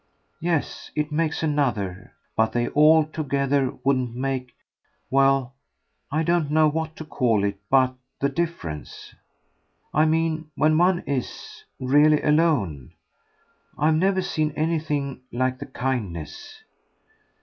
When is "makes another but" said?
1.11-2.53